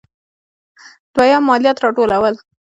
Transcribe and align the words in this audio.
دویم: 1.15 1.43
مالیات 1.49 1.77
راټولول. 1.83 2.35